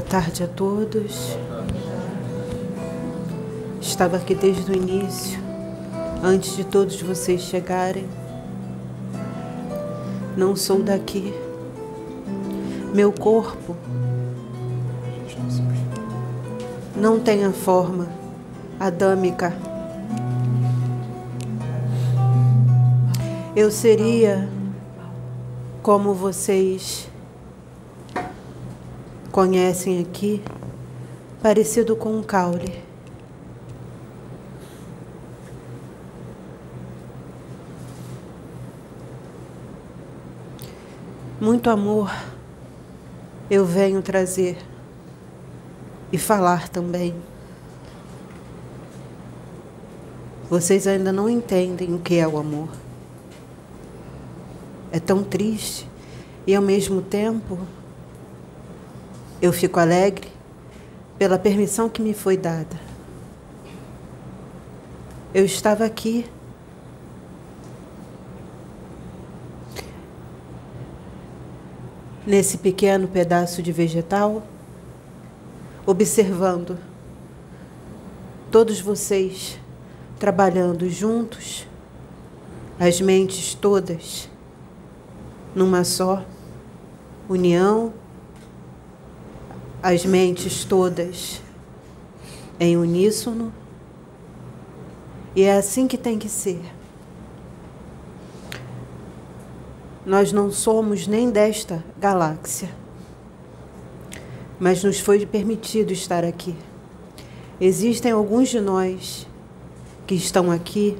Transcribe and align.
tarde 0.00 0.42
a 0.42 0.48
todos. 0.48 1.36
Estava 3.80 4.16
aqui 4.16 4.34
desde 4.34 4.72
o 4.72 4.74
início, 4.74 5.38
antes 6.20 6.56
de 6.56 6.64
todos 6.64 7.00
vocês 7.00 7.42
chegarem. 7.42 8.08
Não 10.36 10.56
sou 10.56 10.82
daqui. 10.82 11.32
Meu 12.92 13.12
corpo 13.12 13.76
não 16.96 17.20
tem 17.20 17.44
a 17.44 17.52
forma 17.52 18.08
adâmica. 18.80 19.56
Eu 23.54 23.70
seria 23.70 24.48
como 25.82 26.14
vocês 26.14 27.08
conhecem 29.38 30.00
aqui, 30.00 30.42
parecido 31.40 31.94
com 31.94 32.18
um 32.18 32.24
caule. 32.24 32.82
Muito 41.40 41.70
amor 41.70 42.10
eu 43.48 43.64
venho 43.64 44.02
trazer 44.02 44.58
e 46.12 46.18
falar 46.18 46.68
também. 46.68 47.14
Vocês 50.50 50.84
ainda 50.88 51.12
não 51.12 51.30
entendem 51.30 51.94
o 51.94 52.00
que 52.00 52.16
é 52.16 52.26
o 52.26 52.38
amor. 52.38 52.70
É 54.90 54.98
tão 54.98 55.22
triste 55.22 55.88
e 56.44 56.56
ao 56.56 56.62
mesmo 56.62 57.00
tempo 57.00 57.56
eu 59.40 59.52
fico 59.52 59.78
alegre 59.78 60.28
pela 61.18 61.38
permissão 61.38 61.88
que 61.88 62.02
me 62.02 62.12
foi 62.12 62.36
dada. 62.36 62.76
Eu 65.32 65.44
estava 65.44 65.84
aqui. 65.84 66.26
Nesse 72.26 72.58
pequeno 72.58 73.08
pedaço 73.08 73.62
de 73.62 73.72
vegetal, 73.72 74.42
observando 75.86 76.76
todos 78.50 78.80
vocês 78.80 79.58
trabalhando 80.18 80.90
juntos, 80.90 81.66
as 82.78 83.00
mentes 83.00 83.54
todas 83.54 84.28
numa 85.54 85.84
só 85.84 86.22
união 87.28 87.94
as 89.88 90.04
mentes 90.04 90.66
todas 90.66 91.40
em 92.60 92.76
uníssono. 92.76 93.50
E 95.34 95.42
é 95.42 95.56
assim 95.56 95.88
que 95.88 95.96
tem 95.96 96.18
que 96.18 96.28
ser. 96.28 96.60
Nós 100.04 100.30
não 100.30 100.50
somos 100.50 101.06
nem 101.06 101.30
desta 101.30 101.82
galáxia, 101.98 102.68
mas 104.60 104.84
nos 104.84 105.00
foi 105.00 105.24
permitido 105.24 105.90
estar 105.90 106.22
aqui. 106.22 106.54
Existem 107.58 108.12
alguns 108.12 108.50
de 108.50 108.60
nós 108.60 109.26
que 110.06 110.14
estão 110.14 110.50
aqui 110.50 110.98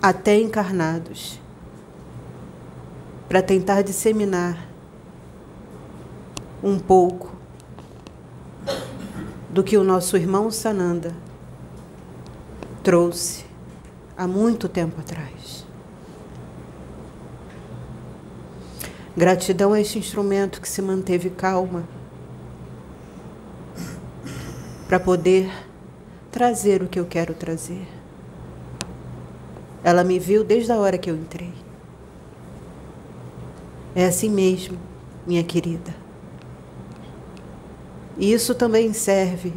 até 0.00 0.40
encarnados 0.40 1.40
para 3.28 3.42
tentar 3.42 3.82
disseminar 3.82 4.71
um 6.62 6.78
pouco 6.78 7.32
do 9.50 9.62
que 9.62 9.76
o 9.76 9.84
nosso 9.84 10.16
irmão 10.16 10.50
Sananda 10.50 11.12
trouxe 12.82 13.44
há 14.16 14.26
muito 14.26 14.68
tempo 14.68 15.00
atrás. 15.00 15.66
Gratidão 19.16 19.72
a 19.72 19.80
este 19.80 19.98
instrumento 19.98 20.60
que 20.60 20.68
se 20.68 20.80
manteve 20.80 21.28
calma 21.28 21.84
para 24.88 24.98
poder 24.98 25.50
trazer 26.30 26.82
o 26.82 26.88
que 26.88 26.98
eu 26.98 27.04
quero 27.04 27.34
trazer. 27.34 27.86
Ela 29.84 30.02
me 30.02 30.18
viu 30.18 30.44
desde 30.44 30.72
a 30.72 30.76
hora 30.76 30.96
que 30.96 31.10
eu 31.10 31.16
entrei. 31.16 31.52
É 33.94 34.06
assim 34.06 34.30
mesmo, 34.30 34.78
minha 35.26 35.42
querida. 35.42 36.01
E 38.16 38.32
isso 38.32 38.54
também 38.54 38.92
serve 38.92 39.52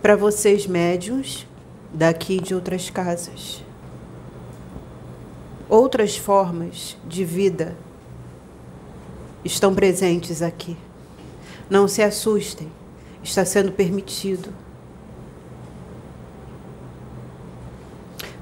para 0.00 0.16
vocês 0.16 0.66
médiums 0.66 1.46
daqui 1.92 2.40
de 2.40 2.54
outras 2.54 2.90
casas. 2.90 3.62
Outras 5.68 6.16
formas 6.16 6.96
de 7.06 7.24
vida 7.24 7.76
estão 9.44 9.74
presentes 9.74 10.42
aqui. 10.42 10.76
Não 11.68 11.88
se 11.88 12.02
assustem, 12.02 12.70
está 13.22 13.44
sendo 13.44 13.72
permitido. 13.72 14.50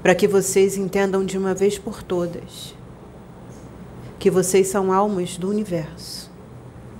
Para 0.01 0.13
que 0.13 0.27
vocês 0.27 0.75
entendam 0.75 1.25
de 1.25 1.37
uma 1.37 1.53
vez 1.53 1.77
por 1.79 2.03
todas 2.03 2.75
que 4.19 4.29
vocês 4.29 4.67
são 4.67 4.91
almas 4.91 5.37
do 5.37 5.49
universo 5.49 6.32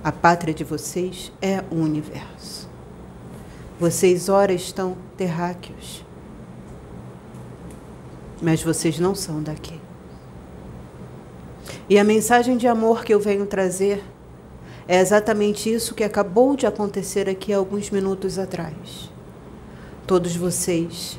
a 0.04 0.12
pátria 0.12 0.52
de 0.52 0.62
vocês 0.62 1.32
é 1.40 1.64
o 1.70 1.76
universo. 1.76 2.68
Vocês, 3.80 4.28
ora, 4.28 4.52
estão 4.52 4.98
terráqueos, 5.16 6.04
mas 8.42 8.62
vocês 8.62 8.98
não 8.98 9.14
são 9.14 9.42
daqui. 9.42 9.80
E 11.88 11.98
a 11.98 12.04
mensagem 12.04 12.58
de 12.58 12.68
amor 12.68 13.02
que 13.02 13.14
eu 13.14 13.18
venho 13.18 13.46
trazer 13.46 14.04
é 14.86 15.00
exatamente 15.00 15.72
isso 15.72 15.94
que 15.94 16.04
acabou 16.04 16.54
de 16.54 16.66
acontecer 16.66 17.26
aqui 17.26 17.50
alguns 17.50 17.88
minutos 17.88 18.38
atrás. 18.38 19.10
Todos 20.06 20.36
vocês 20.36 21.18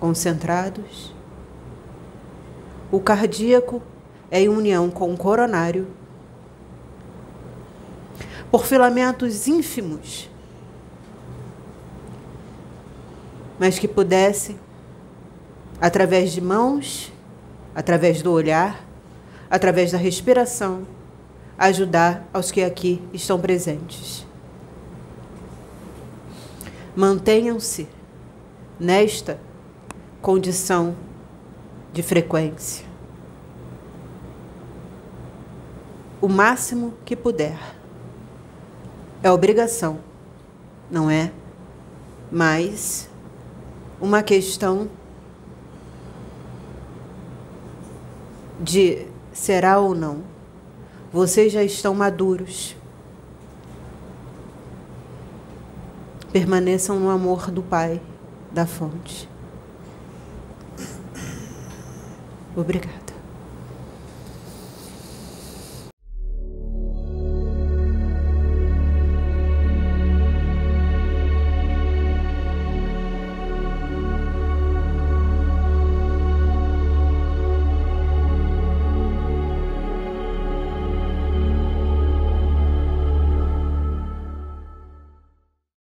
concentrados, 0.00 1.14
o 2.90 2.98
cardíaco 2.98 3.80
é 4.28 4.40
em 4.40 4.48
união 4.48 4.90
com 4.90 5.14
o 5.14 5.16
coronário 5.16 5.86
por 8.52 8.66
filamentos 8.66 9.48
ínfimos, 9.48 10.30
mas 13.58 13.78
que 13.78 13.88
pudessem, 13.88 14.60
através 15.80 16.32
de 16.32 16.40
mãos, 16.40 17.10
através 17.74 18.22
do 18.22 18.30
olhar, 18.30 18.84
através 19.50 19.90
da 19.90 19.98
respiração, 19.98 20.86
ajudar 21.56 22.28
aos 22.32 22.50
que 22.50 22.62
aqui 22.62 23.02
estão 23.12 23.40
presentes. 23.40 24.26
Mantenham-se 26.94 27.88
nesta 28.78 29.40
condição 30.20 30.94
de 31.92 32.02
frequência 32.02 32.92
o 36.22 36.28
máximo 36.28 36.94
que 37.04 37.16
puder. 37.16 37.81
É 39.22 39.30
obrigação, 39.30 40.00
não 40.90 41.08
é 41.08 41.30
mais 42.30 43.08
uma 44.00 44.20
questão 44.20 44.88
de 48.58 49.06
será 49.32 49.78
ou 49.78 49.94
não. 49.94 50.24
Vocês 51.12 51.52
já 51.52 51.62
estão 51.62 51.94
maduros. 51.94 52.74
Permaneçam 56.32 56.98
no 56.98 57.08
amor 57.08 57.48
do 57.50 57.62
Pai, 57.62 58.00
da 58.50 58.66
fonte. 58.66 59.28
Obrigada. 62.56 63.01